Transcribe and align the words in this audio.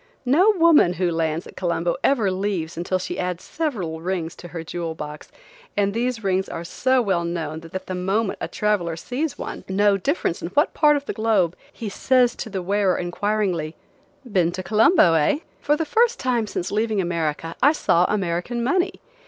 No 0.25 0.49
woman 0.57 0.93
who 0.93 1.11
lands 1.11 1.45
at 1.45 1.55
Colombo 1.55 1.95
ever 2.03 2.31
leaves 2.31 2.75
until 2.75 2.97
she 2.97 3.19
adds 3.19 3.43
several 3.43 4.01
rings 4.01 4.35
to 4.37 4.47
her 4.47 4.63
jewel 4.63 4.95
box, 4.95 5.31
and 5.77 5.93
these 5.93 6.23
rings 6.23 6.49
are 6.49 6.63
so 6.63 7.03
well 7.03 7.23
known 7.23 7.59
that 7.59 7.85
the 7.85 7.93
moment 7.93 8.39
a 8.41 8.47
traveler 8.47 8.95
sees 8.95 9.37
one, 9.37 9.63
no 9.69 9.97
difference 9.97 10.41
in 10.41 10.47
what 10.55 10.73
part 10.73 10.95
of 10.95 11.05
the 11.05 11.13
globe, 11.13 11.55
he 11.71 11.87
says 11.87 12.35
to 12.37 12.49
the 12.49 12.63
wearer, 12.63 12.97
inquiringly: 12.97 13.75
"Been 14.25 14.51
to 14.53 14.63
Colombo, 14.63 15.13
eh?" 15.13 15.37
For 15.59 15.75
the 15.77 15.85
first 15.85 16.19
time 16.19 16.47
since 16.47 16.71
leaving 16.71 16.99
America 16.99 17.55
I 17.61 17.71
saw 17.71 18.05
American 18.05 18.63
money. 18.63 18.95